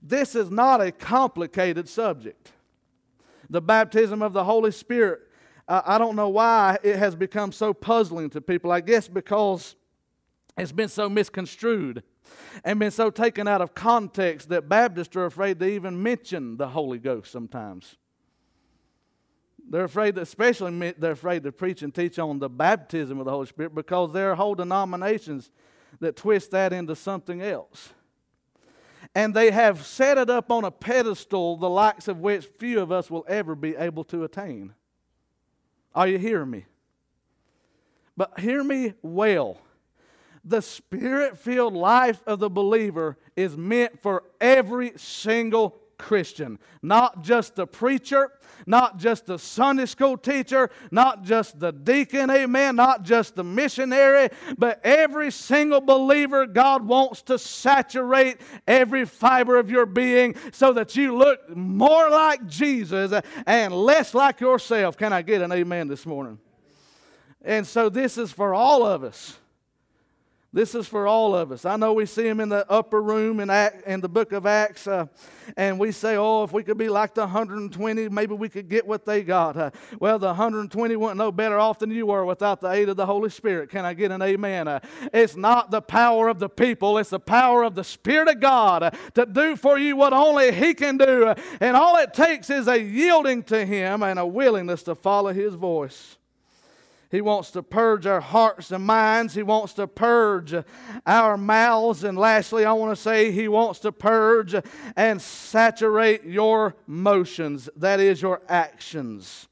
[0.00, 2.52] This is not a complicated subject.
[3.50, 5.20] The baptism of the Holy Spirit,
[5.66, 8.70] uh, I don't know why it has become so puzzling to people.
[8.70, 9.76] I guess because
[10.56, 12.02] it's been so misconstrued
[12.64, 16.68] and been so taken out of context that Baptists are afraid to even mention the
[16.68, 17.96] Holy Ghost sometimes.
[19.70, 23.46] They're afraid, especially they're afraid to preach and teach on the baptism of the Holy
[23.46, 25.50] Spirit because there are whole denominations
[26.00, 27.92] that twist that into something else.
[29.18, 32.92] And they have set it up on a pedestal, the likes of which few of
[32.92, 34.74] us will ever be able to attain.
[35.92, 36.66] Are you hearing me?
[38.16, 39.58] But hear me well
[40.44, 47.56] the spirit filled life of the believer is meant for every single Christian, not just
[47.56, 48.30] the preacher,
[48.66, 54.28] not just the Sunday school teacher, not just the deacon, amen, not just the missionary,
[54.56, 56.46] but every single believer.
[56.46, 62.46] God wants to saturate every fiber of your being so that you look more like
[62.46, 63.12] Jesus
[63.46, 64.96] and less like yourself.
[64.96, 66.38] Can I get an amen this morning?
[67.42, 69.38] And so this is for all of us.
[70.50, 71.66] This is for all of us.
[71.66, 74.46] I know we see him in the upper room in, Act, in the book of
[74.46, 75.04] Acts, uh,
[75.58, 78.86] and we say, oh, if we could be like the 120, maybe we could get
[78.86, 79.58] what they got.
[79.58, 82.96] Uh, well, the 120 weren't no better off than you were without the aid of
[82.96, 83.68] the Holy Spirit.
[83.68, 84.68] Can I get an amen?
[84.68, 84.80] Uh,
[85.12, 88.82] it's not the power of the people, it's the power of the Spirit of God
[88.82, 91.26] uh, to do for you what only He can do.
[91.26, 95.34] Uh, and all it takes is a yielding to Him and a willingness to follow
[95.34, 96.17] His voice.
[97.10, 99.34] He wants to purge our hearts and minds.
[99.34, 100.54] He wants to purge
[101.06, 102.04] our mouths.
[102.04, 104.54] And lastly, I want to say He wants to purge
[104.94, 109.48] and saturate your motions, that is, your actions.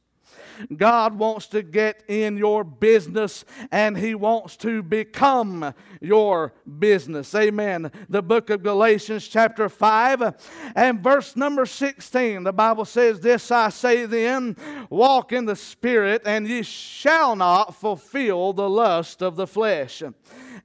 [0.76, 7.34] God wants to get in your business and He wants to become your business.
[7.34, 7.90] Amen.
[8.08, 13.68] The book of Galatians, chapter 5, and verse number 16, the Bible says, This I
[13.70, 14.56] say then,
[14.90, 20.02] walk in the Spirit, and ye shall not fulfill the lust of the flesh.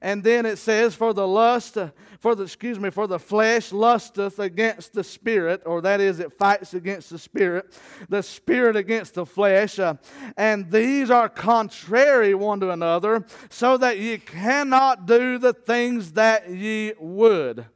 [0.00, 1.78] And then it says, For the lust,
[2.22, 6.32] for the, excuse me, for the flesh lusteth against the spirit, or that is, it
[6.32, 7.76] fights against the spirit,
[8.08, 9.80] the spirit against the flesh.
[9.80, 9.94] Uh,
[10.36, 16.48] and these are contrary one to another, so that ye cannot do the things that
[16.48, 17.66] ye would.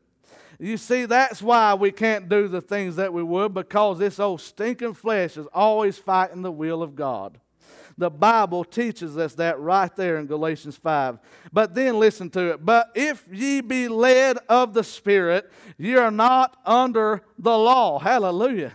[0.60, 4.40] You see, that's why we can't do the things that we would, because this old
[4.40, 7.40] stinking flesh is always fighting the will of God.
[7.98, 11.18] The Bible teaches us that right there in Galatians 5.
[11.52, 12.64] But then listen to it.
[12.64, 17.98] But if ye be led of the Spirit, ye are not under the law.
[17.98, 18.72] Hallelujah.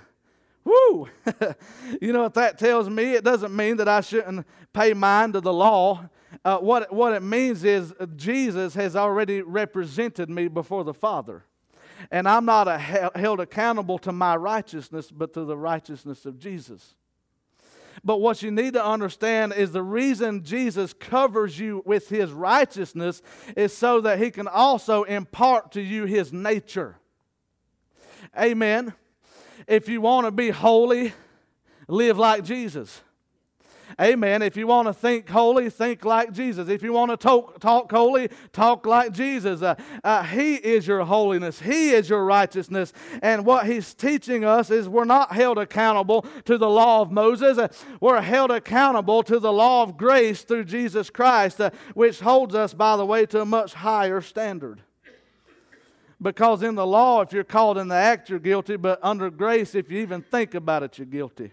[0.63, 1.07] Woo!
[2.01, 3.13] you know what that tells me?
[3.13, 6.09] It doesn't mean that I shouldn't pay mind to the law.
[6.43, 11.43] Uh, what, what it means is Jesus has already represented me before the Father.
[12.09, 16.95] And I'm not a, held accountable to my righteousness, but to the righteousness of Jesus.
[18.03, 23.21] But what you need to understand is the reason Jesus covers you with his righteousness
[23.55, 26.97] is so that he can also impart to you his nature.
[28.37, 28.93] Amen.
[29.67, 31.13] If you want to be holy,
[31.87, 33.01] live like Jesus.
[33.99, 34.41] Amen.
[34.41, 36.69] If you want to think holy, think like Jesus.
[36.69, 39.61] If you want to talk, talk holy, talk like Jesus.
[39.61, 42.93] Uh, uh, he is your holiness, He is your righteousness.
[43.21, 47.57] And what He's teaching us is we're not held accountable to the law of Moses,
[47.57, 47.67] uh,
[47.99, 52.73] we're held accountable to the law of grace through Jesus Christ, uh, which holds us,
[52.73, 54.81] by the way, to a much higher standard.
[56.21, 59.73] Because in the law, if you're called in the act, you're guilty, but under grace,
[59.73, 61.51] if you even think about it, you're guilty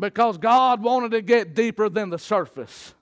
[0.00, 2.94] because God wanted to get deeper than the surface.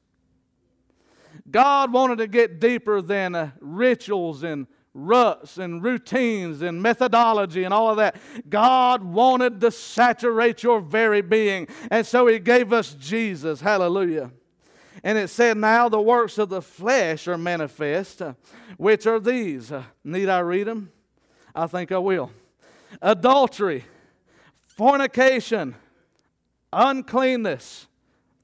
[1.51, 7.73] God wanted to get deeper than uh, rituals and ruts and routines and methodology and
[7.73, 8.17] all of that.
[8.49, 11.69] God wanted to saturate your very being.
[11.91, 13.61] And so He gave us Jesus.
[13.61, 14.33] Hallelujah.
[15.05, 18.23] And it said, Now the works of the flesh are manifest,
[18.77, 19.73] which are these.
[20.05, 20.91] Need I read them?
[21.55, 22.31] I think I will.
[23.01, 23.85] Adultery,
[24.67, 25.77] fornication,
[26.73, 27.87] uncleanness,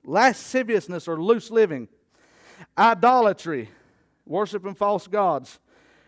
[0.04, 1.88] lasciviousness or loose living,
[2.76, 3.70] idolatry,
[4.26, 5.58] worshiping false gods,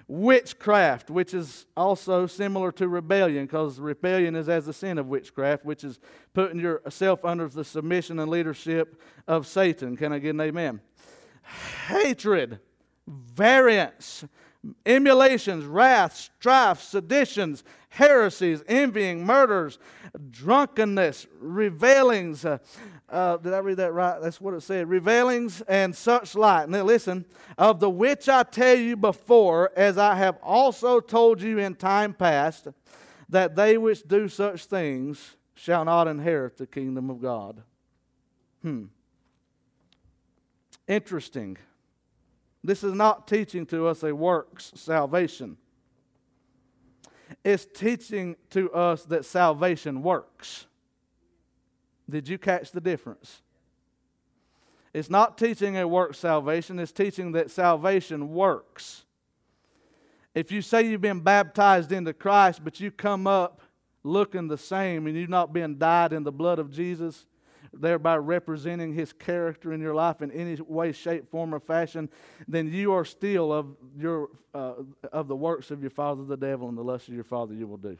[0.08, 5.64] witchcraft, which is also similar to rebellion, because rebellion is as the sin of witchcraft,
[5.64, 5.98] which is
[6.32, 9.96] putting yourself under the submission and leadership of Satan.
[9.96, 10.80] Can I get an amen?
[11.88, 12.60] Hatred,
[13.06, 14.24] variance,
[14.84, 19.78] emulations, wrath, strife, seditions, heresies, envying, murders,
[20.30, 22.44] drunkenness, revelings.
[22.44, 22.58] Uh,
[23.08, 24.20] uh, did I read that right?
[24.20, 24.88] That's what it said.
[24.88, 26.68] Revelings and such like.
[26.68, 27.24] Now listen,
[27.56, 32.12] of the which I tell you before, as I have also told you in time
[32.12, 32.68] past,
[33.28, 37.62] that they which do such things shall not inherit the kingdom of God.
[38.62, 38.84] Hmm.
[40.86, 41.56] Interesting.
[42.66, 45.56] This is not teaching to us a works salvation.
[47.44, 50.66] It's teaching to us that salvation works.
[52.10, 53.40] Did you catch the difference?
[54.92, 59.04] It's not teaching a work salvation, it's teaching that salvation works.
[60.34, 63.60] If you say you've been baptized into Christ, but you come up
[64.02, 67.26] looking the same and you've not been dyed in the blood of Jesus,
[67.80, 72.08] thereby representing his character in your life in any way, shape, form, or fashion,
[72.48, 74.74] then you are still of, your, uh,
[75.12, 77.66] of the works of your father the devil and the lust of your father you
[77.66, 77.98] will do.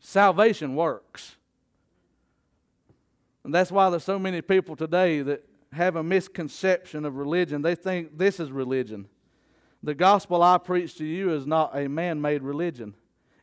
[0.00, 1.36] Salvation works.
[3.44, 7.62] And that's why there's so many people today that have a misconception of religion.
[7.62, 9.06] They think this is religion.
[9.82, 12.94] The gospel I preach to you is not a man made religion,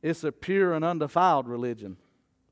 [0.02, 1.98] it's a pure and undefiled religion.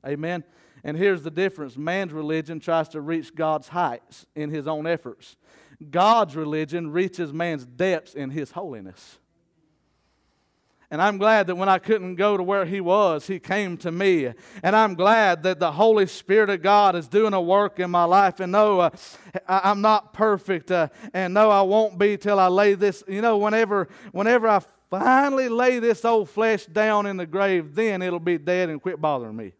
[0.06, 0.44] Amen.
[0.84, 5.36] And here's the difference man's religion tries to reach God's heights in his own efforts,
[5.90, 9.18] God's religion reaches man's depths in his holiness.
[10.90, 13.90] And I'm glad that when I couldn't go to where he was, he came to
[13.90, 14.32] me.
[14.62, 18.04] And I'm glad that the Holy Spirit of God is doing a work in my
[18.04, 18.38] life.
[18.38, 18.90] And no, uh,
[19.48, 20.70] I'm not perfect.
[20.70, 23.02] Uh, and no, I won't be till I lay this.
[23.08, 28.00] You know, whenever, whenever I finally lay this old flesh down in the grave, then
[28.00, 29.52] it'll be dead and quit bothering me.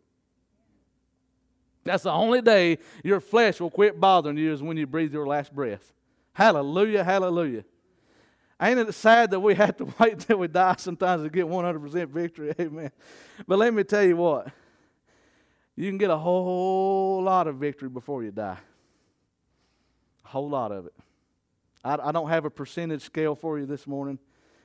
[1.84, 5.26] That's the only day your flesh will quit bothering you is when you breathe your
[5.26, 5.92] last breath.
[6.32, 7.64] Hallelujah, hallelujah.
[8.60, 12.08] Ain't it sad that we have to wait till we die sometimes to get 100%
[12.08, 12.54] victory?
[12.60, 12.90] Amen.
[13.46, 14.48] But let me tell you what,
[15.76, 18.58] you can get a whole lot of victory before you die.
[20.24, 20.94] A whole lot of it.
[21.84, 24.18] I, I don't have a percentage scale for you this morning.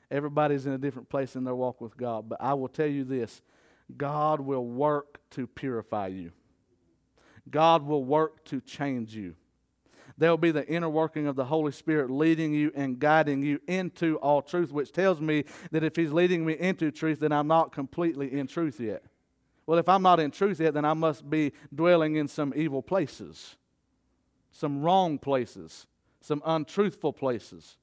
[0.09, 2.30] Everybody's in a different place in their walk with God.
[2.30, 3.41] But I will tell you this
[3.95, 6.32] God will work to purify you.
[7.52, 9.36] God will work to change you.
[10.18, 13.62] There will be the inner working of the Holy Spirit leading you and guiding you
[13.68, 17.47] into all truth, which tells me that if He's leading me into truth, then I'm
[17.47, 19.04] not completely in truth yet.
[19.66, 22.82] Well, if I'm not in truth yet, then I must be dwelling in some evil
[22.82, 23.56] places,
[24.52, 25.88] some wrong places,
[26.20, 27.78] some untruthful places.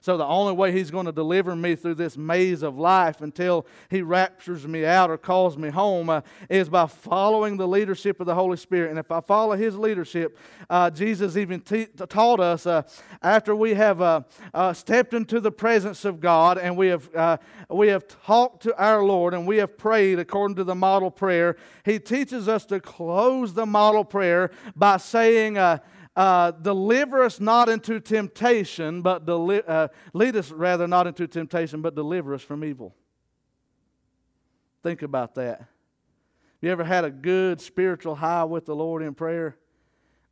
[0.00, 3.66] So the only way He's going to deliver me through this maze of life until
[3.90, 8.26] He raptures me out or calls me home uh, is by following the leadership of
[8.26, 8.90] the Holy Spirit.
[8.90, 10.36] And if I follow His leadership,
[10.70, 12.82] uh, Jesus even te- taught us uh,
[13.22, 14.22] after we have uh,
[14.54, 17.36] uh, stepped into the presence of God and we have uh,
[17.70, 21.56] we have talked to our Lord and we have prayed according to the model prayer.
[21.84, 25.58] He teaches us to close the model prayer by saying
[26.18, 31.80] uh, deliver us not into temptation, but deli- uh, lead us rather not into temptation,
[31.80, 32.92] but deliver us from evil.
[34.82, 35.62] Think about that.
[36.60, 39.56] You ever had a good spiritual high with the Lord in prayer?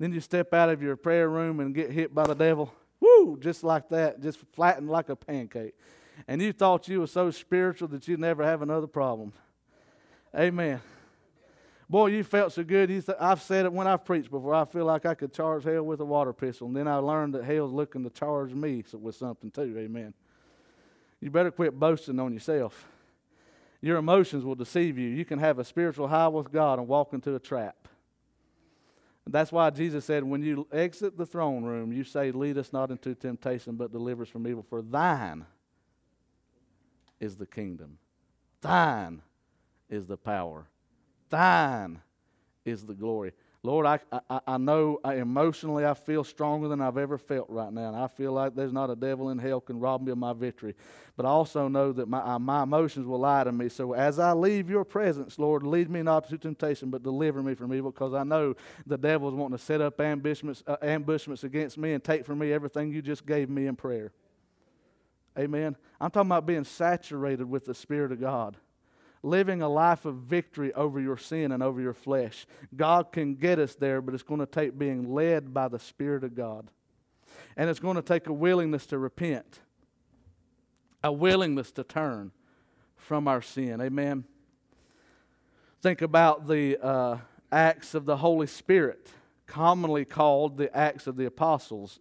[0.01, 2.75] Then you step out of your prayer room and get hit by the devil.
[2.99, 3.39] Woo!
[3.39, 5.75] Just like that, just flattened like a pancake.
[6.27, 9.33] And you thought you were so spiritual that you'd never have another problem.
[10.37, 10.81] Amen.
[11.89, 13.05] Boy, you felt so good.
[13.21, 14.55] I've said it when I've preached before.
[14.55, 16.67] I feel like I could charge hell with a water pistol.
[16.67, 19.77] And then I learned that hell's looking to charge me with something too.
[19.79, 20.13] Amen.
[21.21, 22.89] You better quit boasting on yourself.
[23.81, 25.09] Your emotions will deceive you.
[25.09, 27.89] You can have a spiritual high with God and walk into a trap.
[29.29, 32.91] That's why Jesus said, when you exit the throne room, you say, Lead us not
[32.91, 34.65] into temptation, but deliver us from evil.
[34.69, 35.47] For thine
[37.19, 37.99] is the kingdom,
[38.61, 39.23] thine
[39.89, 40.69] is the power
[41.29, 42.01] Thine
[42.65, 43.33] is the glory.
[43.67, 43.99] Lord, I,
[44.31, 47.89] I, I know I, emotionally I feel stronger than I've ever felt right now.
[47.89, 50.33] And I feel like there's not a devil in hell can rob me of my
[50.33, 50.77] victory.
[51.17, 53.69] But I also know that my, uh, my emotions will lie to me.
[53.69, 57.55] So as I leave your presence, Lord, lead me not to temptation, but deliver me
[57.55, 58.55] from evil because I know
[58.87, 62.53] the devil's wanting to set up ambushments, uh, ambushments against me and take from me
[62.53, 64.13] everything you just gave me in prayer.
[65.37, 65.77] Amen.
[66.01, 68.57] I'm talking about being saturated with the Spirit of God,
[69.27, 72.47] living a life of victory over your sin and over your flesh.
[72.75, 76.25] God can get us there, but it's going to take being led by the Spirit
[76.25, 76.71] of God.
[77.57, 79.61] And it's going to take a willingness to repent,
[81.03, 82.31] a willingness to turn
[82.97, 83.81] from our sin.
[83.81, 84.25] Amen.
[85.83, 87.19] Think about the uh,
[87.51, 89.11] acts of the Holy Spirit,
[89.47, 92.01] commonly called the Acts of the Apostles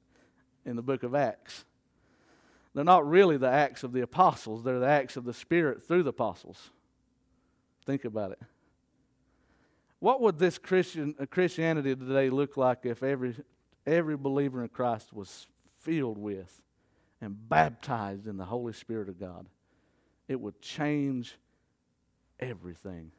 [0.65, 1.65] in the book of Acts.
[2.73, 6.03] They're not really the acts of the apostles, they're the acts of the Spirit through
[6.03, 6.71] the apostles.
[7.85, 8.39] Think about it.
[9.99, 13.35] What would this Christian uh, Christianity today look like if every
[13.85, 15.47] every believer in Christ was
[15.81, 16.61] filled with
[17.21, 19.47] and baptized in the Holy Spirit of God?
[20.27, 21.37] It would change
[22.39, 23.11] everything.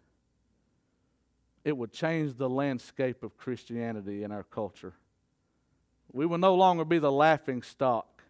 [1.65, 4.95] It would change the landscape of Christianity in our culture.
[6.13, 8.23] We will no longer be the laughing stock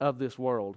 [0.00, 0.76] of this world,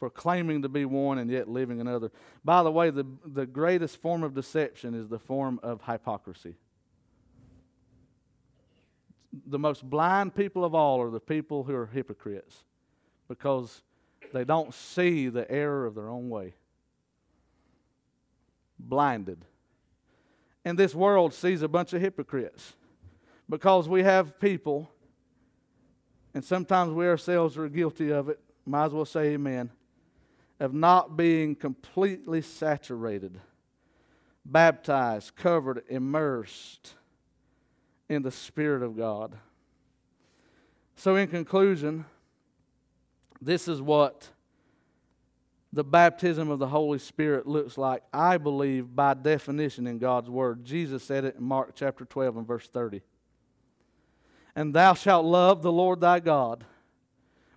[0.00, 2.10] for claiming to be one and yet living another.
[2.42, 6.56] By the way, the, the greatest form of deception is the form of hypocrisy.
[9.46, 12.64] The most blind people of all are the people who are hypocrites
[13.28, 13.82] because
[14.32, 16.54] they don't see the error of their own way.
[18.78, 19.44] Blinded.
[20.64, 22.72] And this world sees a bunch of hypocrites
[23.50, 24.90] because we have people,
[26.32, 29.70] and sometimes we ourselves are guilty of it, might as well say amen,
[30.60, 33.40] of not being completely saturated,
[34.44, 36.94] baptized, covered, immersed
[38.08, 39.36] in the Spirit of God.
[40.96, 42.04] So, in conclusion,
[43.40, 44.28] this is what
[45.72, 50.64] the baptism of the Holy Spirit looks like, I believe, by definition in God's Word.
[50.64, 53.02] Jesus said it in Mark chapter 12 and verse 30.
[54.56, 56.64] And thou shalt love the Lord thy God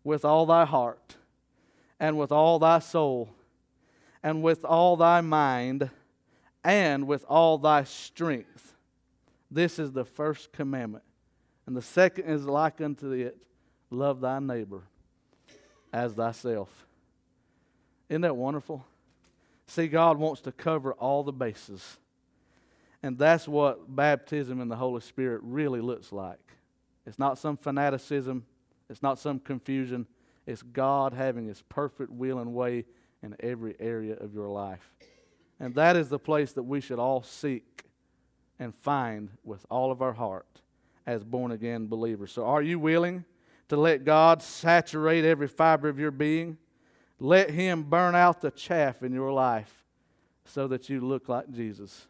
[0.04, 1.18] with all thy heart,
[2.00, 3.30] and with all thy soul,
[4.22, 5.90] and with all thy mind,
[6.64, 8.74] and with all thy strength.
[9.52, 11.04] This is the first commandment.
[11.66, 13.38] And the second is like unto it
[13.90, 14.82] love thy neighbor
[15.94, 16.86] as thyself.
[18.10, 18.86] Isn't that wonderful?
[19.68, 21.98] See, God wants to cover all the bases.
[23.02, 26.40] And that's what baptism in the Holy Spirit really looks like.
[27.06, 28.46] It's not some fanaticism,
[28.90, 30.08] it's not some confusion.
[30.46, 32.86] It's God having His perfect will and way
[33.22, 34.94] in every area of your life.
[35.60, 37.86] And that is the place that we should all seek
[38.60, 40.62] and find with all of our heart
[41.06, 42.32] as born again believers.
[42.32, 43.26] So, are you willing
[43.70, 46.58] to let God saturate every fiber of your being?
[47.20, 49.84] Let Him burn out the chaff in your life
[50.46, 52.08] so that you look like Jesus,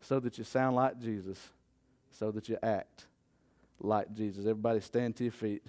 [0.00, 1.50] so that you sound like Jesus,
[2.10, 3.06] so that you act
[3.78, 4.46] like Jesus.
[4.46, 5.62] Everybody stand to your feet.